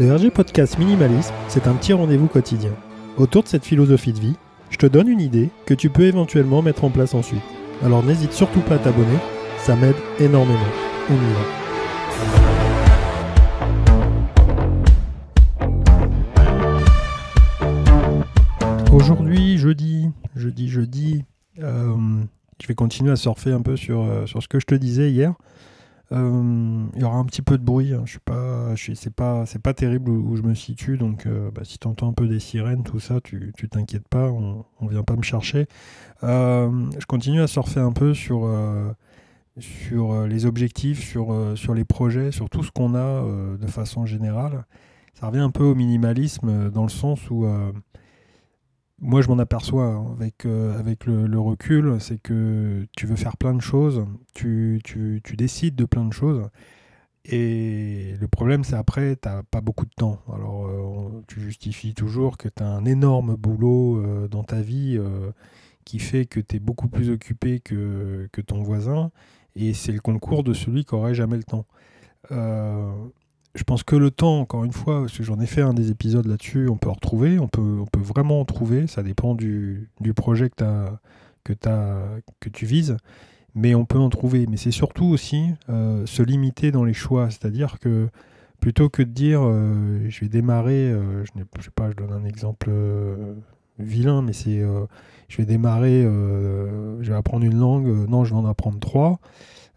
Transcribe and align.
Le 0.00 0.14
RG 0.14 0.30
Podcast 0.30 0.78
Minimalisme, 0.78 1.34
c'est 1.48 1.66
un 1.66 1.74
petit 1.74 1.92
rendez-vous 1.92 2.28
quotidien. 2.28 2.70
Autour 3.16 3.42
de 3.42 3.48
cette 3.48 3.64
philosophie 3.64 4.12
de 4.12 4.20
vie, 4.20 4.36
je 4.70 4.76
te 4.76 4.86
donne 4.86 5.08
une 5.08 5.20
idée 5.20 5.50
que 5.66 5.74
tu 5.74 5.90
peux 5.90 6.04
éventuellement 6.04 6.62
mettre 6.62 6.84
en 6.84 6.90
place 6.90 7.14
ensuite. 7.14 7.42
Alors 7.82 8.04
n'hésite 8.04 8.32
surtout 8.32 8.60
pas 8.60 8.76
à 8.76 8.78
t'abonner, 8.78 9.18
ça 9.58 9.74
m'aide 9.74 9.96
énormément. 10.20 10.60
On 11.10 11.14
y. 11.14 11.18
Aujourd'hui, 18.92 19.58
jeudi, 19.58 20.10
jeudi, 20.36 20.68
jeudi, 20.68 21.24
euh, 21.58 21.96
je 22.62 22.68
vais 22.68 22.76
continuer 22.76 23.10
à 23.10 23.16
surfer 23.16 23.50
un 23.50 23.62
peu 23.62 23.76
sur, 23.76 24.02
euh, 24.02 24.26
sur 24.26 24.40
ce 24.44 24.46
que 24.46 24.60
je 24.60 24.66
te 24.66 24.76
disais 24.76 25.10
hier. 25.10 25.34
Euh, 26.10 26.86
il 26.94 27.00
y 27.00 27.04
aura 27.04 27.18
un 27.18 27.24
petit 27.24 27.42
peu 27.42 27.58
de 27.58 27.64
bruit. 27.64 27.92
Hein. 27.92 28.02
Je 28.04 28.12
suis 28.12 28.20
pas, 28.20 28.74
c'est 28.76 29.14
pas, 29.14 29.46
c'est 29.46 29.60
pas 29.60 29.74
terrible 29.74 30.10
où, 30.10 30.36
je 30.36 30.42
me 30.42 30.54
situe. 30.54 30.96
Donc, 30.96 31.26
euh, 31.26 31.50
bah, 31.50 31.62
si 31.64 31.78
tu 31.78 31.86
entends 31.86 32.08
un 32.08 32.12
peu 32.12 32.26
des 32.26 32.40
sirènes, 32.40 32.82
tout 32.82 33.00
ça, 33.00 33.20
tu, 33.22 33.52
tu 33.56 33.68
t'inquiètes 33.68 34.08
pas. 34.08 34.30
On, 34.30 34.64
on 34.80 34.86
vient 34.86 35.02
pas 35.02 35.16
me 35.16 35.22
chercher. 35.22 35.66
Euh, 36.24 36.70
je 36.98 37.06
continue 37.06 37.40
à 37.40 37.46
surfer 37.46 37.80
un 37.80 37.92
peu 37.92 38.14
sur 38.14 38.48
sur 39.58 40.26
les 40.26 40.46
objectifs, 40.46 41.00
sur 41.00 41.34
sur 41.56 41.74
les 41.74 41.84
projets, 41.84 42.30
sur 42.30 42.48
tout 42.48 42.62
ce 42.62 42.70
qu'on 42.70 42.94
a 42.94 43.24
de 43.56 43.66
façon 43.66 44.06
générale. 44.06 44.64
Ça 45.14 45.26
revient 45.26 45.40
un 45.40 45.50
peu 45.50 45.64
au 45.64 45.74
minimalisme 45.74 46.70
dans 46.70 46.84
le 46.84 46.88
sens 46.88 47.28
où 47.30 47.44
moi, 49.00 49.22
je 49.22 49.28
m'en 49.28 49.38
aperçois 49.38 50.04
avec, 50.18 50.44
euh, 50.44 50.78
avec 50.78 51.06
le, 51.06 51.38
recul, 51.38 52.00
c'est 52.00 52.18
que 52.18 52.86
tu 52.96 53.06
veux 53.06 53.16
faire 53.16 53.36
plein 53.36 53.54
de 53.54 53.60
choses, 53.60 54.04
tu, 54.34 54.80
tu, 54.84 55.20
tu, 55.22 55.36
décides 55.36 55.76
de 55.76 55.84
plein 55.84 56.04
de 56.04 56.12
choses, 56.12 56.48
et 57.24 58.14
le 58.20 58.28
problème, 58.28 58.64
c'est 58.64 58.74
après, 58.74 59.16
tu 59.16 59.28
n'as 59.28 59.42
pas 59.42 59.60
beaucoup 59.60 59.84
de 59.84 59.94
temps. 59.94 60.20
Alors, 60.32 60.66
euh, 60.66 61.24
tu 61.28 61.40
justifies 61.40 61.94
toujours 61.94 62.38
que 62.38 62.48
tu 62.48 62.62
as 62.62 62.66
un 62.66 62.84
énorme 62.86 63.36
boulot 63.36 63.98
euh, 63.98 64.28
dans 64.28 64.44
ta 64.44 64.60
vie 64.60 64.98
qui 65.84 65.98
fait 65.98 66.26
que 66.26 66.40
tu 66.40 66.56
es 66.56 66.58
beaucoup 66.58 66.88
plus 66.88 67.10
occupé 67.10 67.60
que, 67.60 68.28
que 68.32 68.40
ton 68.40 68.62
voisin, 68.62 69.10
et 69.54 69.74
c'est 69.74 69.92
le 69.92 70.00
concours 70.00 70.42
de 70.42 70.54
celui 70.54 70.84
qui 70.84 70.94
n'aurait 70.94 71.14
jamais 71.14 71.36
le 71.36 71.44
temps 71.44 71.66
je 73.58 73.64
pense 73.64 73.82
que 73.82 73.96
le 73.96 74.12
temps, 74.12 74.38
encore 74.38 74.64
une 74.64 74.72
fois, 74.72 75.00
parce 75.00 75.18
que 75.18 75.24
j'en 75.24 75.40
ai 75.40 75.46
fait 75.46 75.62
un 75.62 75.74
des 75.74 75.90
épisodes 75.90 76.24
là-dessus, 76.26 76.68
on 76.68 76.76
peut 76.76 76.88
en 76.88 76.92
retrouver, 76.92 77.40
on 77.40 77.48
peut, 77.48 77.78
on 77.80 77.86
peut 77.86 78.00
vraiment 78.00 78.40
en 78.40 78.44
trouver, 78.44 78.86
ça 78.86 79.02
dépend 79.02 79.34
du, 79.34 79.90
projet 80.14 80.48
que, 80.48 80.86
que 81.42 82.48
tu 82.48 82.66
vises, 82.66 82.96
mais 83.56 83.74
on 83.74 83.84
peut 83.84 83.98
en 83.98 84.10
trouver. 84.10 84.46
Mais 84.46 84.56
c'est 84.56 84.70
surtout 84.70 85.06
aussi 85.06 85.46
euh, 85.70 86.06
se 86.06 86.22
limiter 86.22 86.70
dans 86.70 86.84
les 86.84 86.94
choix, 86.94 87.30
c'est-à-dire 87.30 87.80
que 87.80 88.08
plutôt 88.60 88.88
que 88.88 89.02
de 89.02 89.10
dire 89.10 89.40
euh, 89.42 90.06
je 90.08 90.20
vais 90.20 90.28
démarrer, 90.28 90.92
euh, 90.92 91.24
je, 91.24 91.32
ne 91.34 91.42
sais 91.60 91.70
pas, 91.74 91.90
je 91.90 91.96
donne 91.96 92.12
un 92.12 92.24
exemple 92.24 92.70
vilain, 93.80 94.22
mais 94.22 94.34
c'est 94.34 94.62
je 95.28 95.36
vais 95.36 95.46
démarrer, 95.46 96.02
je 96.02 97.10
vais 97.10 97.16
apprendre 97.16 97.44
une 97.44 97.58
langue, 97.58 98.08
non, 98.08 98.24
je 98.24 98.34
vais 98.34 98.40
en 98.40 98.46
apprendre 98.46 98.78
trois 98.78 99.18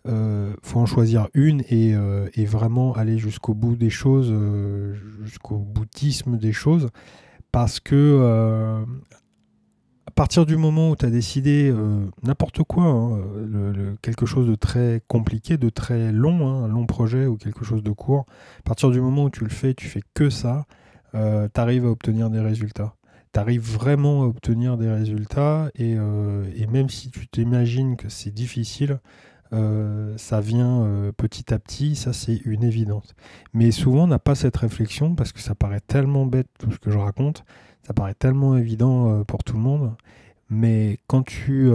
euh, 0.08 0.54
faut 0.64 0.80
en 0.80 0.86
choisir 0.86 1.28
une 1.34 1.62
et, 1.70 1.94
euh, 1.94 2.28
vraiment 2.48 2.94
aller 2.94 3.18
jusqu'au 3.18 3.54
bout 3.54 3.76
des 3.76 3.90
choses, 3.90 4.30
euh, 4.32 4.96
jusqu'au 5.24 5.58
boutisme 5.58 6.38
des 6.38 6.54
choses, 6.54 6.90
parce 7.52 7.80
que 7.80 7.96
euh, 7.96 8.84
à 10.08 10.12
partir 10.12 10.46
du 10.46 10.58
moment 10.58 10.90
où 10.90 10.96
tu 10.96 11.06
as 11.06 11.10
décidé 11.10 11.74
n'importe 12.24 12.64
quoi, 12.64 12.84
hein, 12.84 13.22
quelque 14.02 14.26
chose 14.26 14.48
de 14.48 14.56
très 14.56 15.02
compliqué, 15.08 15.58
de 15.58 15.70
très 15.70 16.12
long, 16.12 16.48
hein, 16.48 16.66
un 16.66 16.68
long 16.68 16.86
projet 16.86 17.28
ou 17.28 17.38
quelque 17.38 17.64
chose 17.64 17.84
de 17.84 17.92
court, 17.92 18.26
à 18.60 18.64
partir 18.64 18.90
du 18.90 19.00
moment 19.00 19.26
où 19.26 19.30
tu 19.30 19.44
le 19.44 19.50
fais, 19.50 19.74
tu 19.74 19.88
fais 19.88 20.02
que 20.14 20.30
ça, 20.30 20.66
tu 21.14 21.20
arrives 21.62 21.86
à 21.86 21.90
obtenir 21.90 22.30
des 22.30 22.40
résultats. 22.40 22.96
Tu 23.34 23.40
arrives 23.40 23.62
vraiment 23.62 24.24
à 24.24 24.26
obtenir 24.26 24.78
des 24.78 24.90
résultats 24.92 25.70
et, 25.76 25.92
et 25.92 26.68
même 26.68 26.90
si 26.90 27.10
tu 27.10 27.28
t'imagines 27.28 27.96
que 27.96 28.10
c'est 28.10 28.34
difficile, 28.34 29.00
euh, 29.54 30.14
ça 30.18 30.40
vient 30.40 30.84
euh, 30.84 31.12
petit 31.12 31.54
à 31.54 31.60
petit, 31.60 31.96
ça 31.96 32.14
c'est 32.14 32.38
une 32.46 32.64
évidence. 32.64 33.16
Mais 33.54 33.72
souvent 33.72 34.04
on 34.04 34.08
n'a 34.08 34.20
pas 34.20 34.36
cette 34.36 34.56
réflexion 34.58 35.16
parce 35.16 35.32
que 35.34 35.42
ça 35.42 35.56
paraît 35.56 35.82
tellement 35.82 36.26
bête 36.26 36.48
tout 36.58 36.72
ce 36.72 36.80
que 36.80 36.90
je 36.90 36.98
raconte, 36.98 37.44
ça 37.84 37.94
paraît 37.94 38.14
tellement 38.14 38.56
évident 38.58 39.10
euh, 39.10 39.24
pour 39.24 39.44
tout 39.44 39.56
le 39.56 39.62
monde. 39.62 39.94
Mais 40.50 41.00
quand 41.08 41.24
tu, 41.24 41.72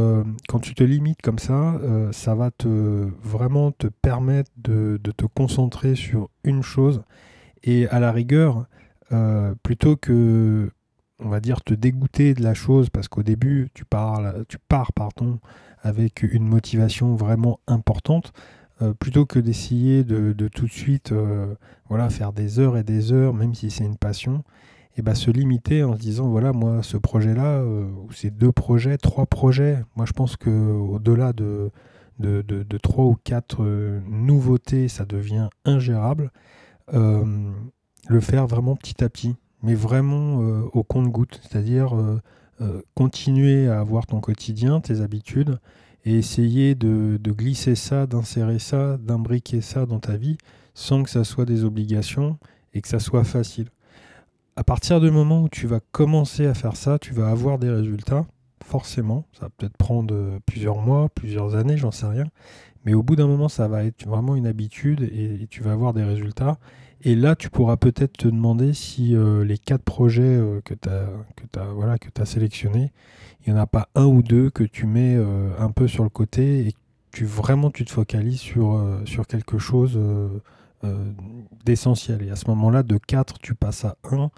quand 0.49 0.59
tu 0.59 0.75
te 0.75 0.85
limites 0.85 1.23
comme 1.23 1.39
ça, 1.39 1.81
ça 2.13 2.35
va 2.35 2.51
te 2.51 3.09
vraiment 3.23 3.73
te 3.73 3.87
permettre 3.87 4.51
de, 4.59 5.01
de, 5.03 5.13
te 5.13 5.25
concentrer 5.25 5.95
sur 5.95 6.29
une 6.45 6.63
chose 6.63 7.03
et 7.63 7.89
à 7.89 8.01
la 8.01 8.13
rigueur, 8.13 8.67
plutôt 9.63 9.97
que 9.97 10.71
on 11.19 11.29
va 11.29 11.41
dire 11.41 11.63
te 11.63 11.75
dégoûter 11.75 12.35
de 12.35 12.43
la 12.43 12.55
chose 12.55 12.91
parce 12.91 13.09
qu'au 13.09 13.23
début 13.23 13.69
tu 13.75 13.85
pars, 13.85 14.23
tu 14.49 14.59
pars 14.59 14.93
pardon, 14.93 15.39
avec 15.83 16.23
une 16.23 16.47
motivation 16.47 17.15
vraiment 17.15 17.61
importante, 17.67 18.33
euh, 18.83 18.93
plutôt 18.93 19.25
que 19.25 19.39
d'essayer 19.39 20.05
de, 20.05 20.49
tout 20.49 20.67
de 20.67 20.71
suite 20.71 21.13
euh, 21.13 21.55
voilà, 21.89 22.11
faire 22.11 22.33
des 22.33 22.59
heures 22.59 22.77
et 22.77 22.83
des 22.83 23.13
heures, 23.13 23.33
même 23.33 23.55
si 23.55 23.71
c'est 23.71 23.85
une 23.85 23.97
passion, 23.97 24.45
et 24.97 25.03
bah, 25.03 25.15
se 25.15 25.31
limiter 25.31 25.83
en 25.83 25.95
se 25.95 26.01
disant 26.01 26.29
voilà, 26.29 26.53
moi, 26.53 26.83
ce 26.83 26.97
projet-là, 26.97 27.61
euh, 27.61 27.87
ou 28.07 28.13
ces 28.13 28.31
deux 28.31 28.53
projets, 28.53 28.99
trois 28.99 29.27
projets, 29.27 29.83
moi 29.95 30.05
je 30.05 30.13
pense 30.13 30.37
qu'au-delà 30.37 31.33
de, 31.33 31.71
de, 32.19 32.43
de, 32.43 32.79
trois 32.79 33.05
ou 33.05 33.17
quatre 33.25 33.65
nouveautés, 34.09 34.89
ça 34.89 35.05
devient 35.05 35.49
ingérable. 35.65 36.31
le 36.93 38.21
faire 38.21 38.47
vraiment 38.47 38.77
petit 38.77 39.03
à 39.03 39.09
petit, 39.09 39.37
mais 39.63 39.75
vraiment 39.75 40.39
au 40.73 40.83
compte-goutte, 40.83 41.41
c'est-à-dire 41.43 41.95
euh, 42.63 42.81
continuer 42.95 43.69
à 43.69 43.81
avoir 43.81 44.07
ton 44.07 44.21
quotidien, 44.21 44.81
tes 44.81 45.03
habitudes, 45.03 45.59
et 46.07 46.17
essayer 46.17 46.75
de, 46.75 47.19
glisser 47.23 47.75
ça, 47.75 48.07
d'insérer 48.07 48.59
ça, 48.59 48.97
d'imbriquer 48.97 49.61
ça 49.61 49.85
dans 49.85 50.01
ta 50.01 50.17
vie, 50.17 50.39
sans 50.73 51.03
que 51.03 51.11
ça 51.11 51.23
soit 51.23 51.45
des 51.45 51.65
obligations 51.65 52.39
et 52.73 52.81
que 52.81 52.89
ça 52.89 52.99
soit 52.99 53.25
facile. 53.25 53.67
À 54.57 54.65
partir 54.65 55.03
du 55.03 55.11
moment 55.11 55.43
où 55.43 55.51
tu 55.51 55.67
vas 55.67 55.81
commencer 55.93 56.47
à 56.47 56.55
faire 56.55 56.77
ça, 56.77 56.99
tu 56.99 57.13
vas 57.13 57.29
avoir 57.29 57.59
des 57.59 57.69
résultats, 57.69 58.25
forcément. 58.67 59.25
Ça 59.33 59.47
va 59.47 59.51
peut-être 59.57 59.77
prendre 59.77 60.15
euh, 60.15 60.39
plusieurs 60.45 60.79
mois, 60.79 61.09
plusieurs 61.09 61.55
années, 61.55 61.77
j'en 61.77 61.93
sais 61.93 62.07
rien. 62.07 62.27
Mais 62.85 62.95
au 62.95 63.03
bout 63.03 63.17
d'un 63.17 63.27
moment, 63.27 63.49
ça 63.49 63.69
va 63.69 63.85
être 63.85 64.07
vraiment 64.07 64.37
une 64.37 64.47
habitude 64.47 65.03
et 65.03 65.47
tu 65.51 65.63
vas 65.63 65.73
avoir 65.73 65.93
des 65.93 66.05
résultats. 66.05 66.59
Et 67.03 67.15
là, 67.15 67.35
tu 67.35 67.51
pourras 67.51 67.77
peut-être 67.77 68.17
te 68.17 68.29
demander 68.29 68.73
si 68.75 69.15
euh, 69.15 69.45
les 69.45 69.59
quatre 69.59 69.83
projets 69.83 70.23
euh, 70.23 70.61
que 70.65 70.75
tu 70.75 70.89
as, 70.89 71.65
voilà, 71.73 71.97
sélectionnés, 72.25 72.93
il 73.45 73.53
n'y 73.53 73.59
en 73.59 73.63
a 73.63 73.67
pas 73.67 73.89
un 73.95 74.07
ou 74.07 74.23
deux 74.23 74.51
que 74.51 74.65
tu 74.65 74.87
mets 74.87 75.17
un 75.59 75.71
peu 75.71 75.87
sur 75.87 76.03
le 76.03 76.11
côté 76.11 76.67
et 76.67 76.75
tu 77.13 77.25
vraiment 77.25 77.71
tu 77.71 77.85
te 77.85 77.93
focalises 77.93 78.41
sur, 78.41 78.85
sur 79.05 79.29
quelque 79.29 79.59
chose 79.59 80.01
d'essentiel. 81.65 82.23
Et 82.25 82.31
à 82.31 82.37
ce 82.37 82.49
moment-là, 82.49 82.83
de 82.83 82.99
quatre, 82.99 83.39
tu 83.39 83.55
passes 83.55 83.85
à 83.85 83.97
un. 84.11 84.31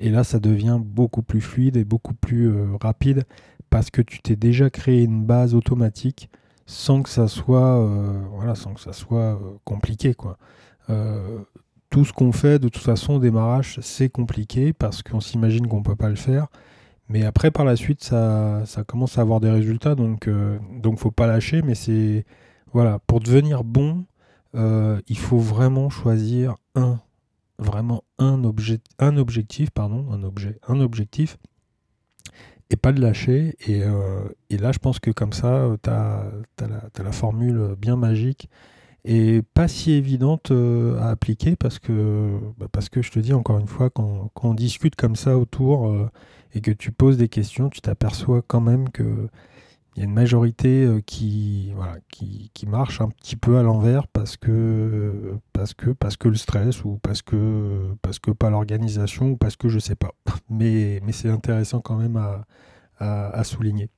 Et 0.00 0.10
là, 0.10 0.24
ça 0.24 0.40
devient 0.40 0.80
beaucoup 0.84 1.22
plus 1.22 1.40
fluide 1.40 1.76
et 1.76 1.84
beaucoup 1.84 2.14
plus 2.14 2.52
rapide 2.80 3.22
parce 3.70 3.90
que 3.90 4.02
tu 4.02 4.20
t'es 4.20 4.36
déjà 4.36 4.70
créé 4.70 5.02
une 5.02 5.24
base 5.24 5.54
automatique 5.54 6.30
sans 6.66 7.02
que 7.02 7.08
ça 7.08 7.28
soit, 7.28 7.88
ça 8.76 8.92
soit 8.92 9.40
compliqué. 9.64 10.14
Quoi 10.14 10.36
tout 11.90 12.04
ce 12.04 12.12
qu'on 12.12 12.32
fait, 12.32 12.58
de 12.58 12.68
toute 12.68 12.82
façon, 12.82 13.14
au 13.14 13.18
démarrage, 13.18 13.78
c'est 13.82 14.08
compliqué 14.08 14.72
parce 14.72 15.02
qu'on 15.02 15.20
s'imagine 15.20 15.66
qu'on 15.66 15.78
ne 15.78 15.84
peut 15.84 15.96
pas 15.96 16.08
le 16.10 16.16
faire. 16.16 16.48
Mais 17.08 17.24
après, 17.24 17.50
par 17.50 17.64
la 17.64 17.76
suite, 17.76 18.04
ça, 18.04 18.62
ça 18.66 18.84
commence 18.84 19.16
à 19.16 19.22
avoir 19.22 19.40
des 19.40 19.50
résultats, 19.50 19.94
donc 19.94 20.28
euh, 20.28 20.58
donc 20.82 20.98
faut 20.98 21.10
pas 21.10 21.26
lâcher. 21.26 21.62
Mais 21.62 21.74
c'est 21.74 22.26
voilà, 22.72 22.98
pour 23.06 23.20
devenir 23.20 23.64
bon, 23.64 24.04
euh, 24.54 25.00
il 25.08 25.18
faut 25.18 25.38
vraiment 25.38 25.88
choisir 25.88 26.56
un, 26.74 27.00
vraiment 27.58 28.04
un 28.18 28.44
objet, 28.44 28.80
un 28.98 29.16
objectif, 29.16 29.70
pardon, 29.70 30.06
un 30.12 30.22
objet, 30.22 30.58
un 30.68 30.80
objectif, 30.80 31.38
et 32.70 32.76
pas 32.76 32.92
de 32.92 33.00
lâcher. 33.00 33.56
Et, 33.66 33.82
euh, 33.82 34.20
et 34.50 34.58
là, 34.58 34.72
je 34.72 34.78
pense 34.78 34.98
que 34.98 35.10
comme 35.10 35.32
ça, 35.32 35.68
tu 35.82 35.90
as, 35.90 37.02
la 37.02 37.12
formule 37.12 37.74
bien 37.78 37.96
magique 37.96 38.48
et 39.04 39.42
pas 39.54 39.68
si 39.68 39.92
évidente 39.92 40.50
euh, 40.50 40.98
à 41.00 41.10
appliquer 41.10 41.56
parce 41.56 41.78
que, 41.78 42.38
bah, 42.58 42.66
parce 42.70 42.88
que 42.88 43.00
je 43.02 43.10
te 43.10 43.18
dis 43.18 43.32
encore 43.32 43.58
une 43.58 43.66
fois, 43.66 43.90
quand, 43.90 44.30
on 44.42 44.54
discute 44.54 44.96
comme 44.96 45.16
ça 45.16 45.38
autour 45.38 45.88
euh, 45.88 46.10
et 46.54 46.60
que 46.60 46.70
tu 46.70 46.92
poses 46.92 47.16
des 47.16 47.28
questions, 47.28 47.70
tu 47.70 47.80
t'aperçois 47.80 48.42
quand 48.46 48.60
même 48.60 48.90
que 48.90 49.28
il 49.96 50.00
y 50.00 50.02
a 50.02 50.04
une 50.04 50.14
majorité 50.14 50.84
euh, 50.84 51.00
qui, 51.00 51.72
voilà, 51.74 51.96
qui, 52.12 52.50
qui, 52.54 52.66
marche 52.66 53.00
un 53.00 53.08
petit 53.08 53.36
peu 53.36 53.58
à 53.58 53.62
l'envers 53.62 54.06
parce 54.06 54.36
que, 54.36 55.38
parce, 55.52 55.74
que, 55.74 55.90
parce 55.90 56.16
que 56.16 56.28
le 56.28 56.36
stress 56.36 56.84
ou 56.84 56.98
parce 57.02 57.22
que, 57.22 57.94
parce 58.02 58.18
que 58.18 58.30
pas 58.30 58.50
l'organisation 58.50 59.30
ou 59.30 59.36
parce 59.36 59.56
que 59.56 59.68
je 59.68 59.78
sais 59.78 59.96
pas. 59.96 60.12
Mais, 60.50 61.00
mais 61.04 61.12
c'est 61.12 61.28
intéressant 61.28 61.80
quand 61.80 61.96
même 61.96 62.16
à, 62.16 62.44
à, 63.00 63.44
souligner. 63.44 63.90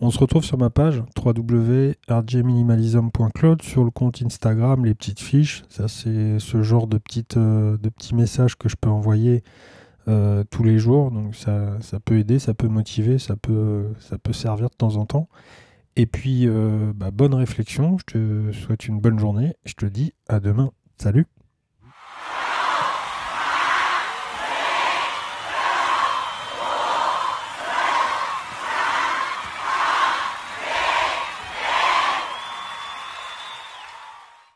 On 0.00 0.10
se 0.10 0.18
retrouve 0.18 0.44
sur 0.44 0.58
ma 0.58 0.68
page 0.68 1.02
www.rjminimalism.cloud 1.16 3.62
sur 3.62 3.84
le 3.84 3.90
compte 3.90 4.20
Instagram, 4.22 4.84
les 4.84 4.94
petites 4.94 5.20
fiches. 5.20 5.64
Ça, 5.68 5.88
c'est 5.88 6.38
ce 6.38 6.62
genre 6.62 6.86
de, 6.86 6.98
petites, 6.98 7.38
euh, 7.38 7.78
de 7.78 7.88
petits 7.88 8.14
messages 8.14 8.56
que 8.56 8.68
je 8.68 8.76
peux 8.78 8.90
envoyer 8.90 9.42
euh, 10.08 10.44
tous 10.50 10.62
les 10.62 10.78
jours. 10.78 11.10
Donc, 11.10 11.34
ça, 11.34 11.78
ça, 11.80 12.00
peut 12.00 12.18
aider, 12.18 12.38
ça 12.38 12.54
peut 12.54 12.68
motiver, 12.68 13.18
ça 13.18 13.36
peut, 13.36 13.92
ça 14.00 14.18
peut 14.18 14.32
servir 14.32 14.70
de 14.70 14.74
temps 14.74 14.96
en 14.96 15.06
temps. 15.06 15.28
Et 15.96 16.06
puis, 16.06 16.46
euh, 16.46 16.92
bah, 16.94 17.10
bonne 17.10 17.34
réflexion. 17.34 17.96
Je 17.98 18.04
te 18.04 18.52
souhaite 18.52 18.86
une 18.86 19.00
bonne 19.00 19.18
journée. 19.18 19.54
Je 19.64 19.74
te 19.74 19.86
dis 19.86 20.12
à 20.28 20.40
demain. 20.40 20.72
Salut 20.98 21.26